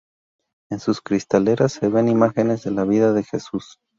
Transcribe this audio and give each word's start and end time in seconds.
En 0.71 0.79
sus 0.79 0.99
cristaleras 0.99 1.73
se 1.73 1.87
ven 1.87 2.09
imágenes 2.09 2.63
de 2.63 2.71
la 2.71 2.85
vida 2.85 3.13
de 3.13 3.21
Jesús. 3.23 3.77